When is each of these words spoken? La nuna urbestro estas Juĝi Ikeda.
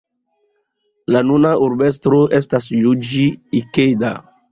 La 1.15 1.19
nuna 1.31 1.51
urbestro 1.65 2.21
estas 2.39 2.71
Juĝi 2.79 3.27
Ikeda. 3.61 4.11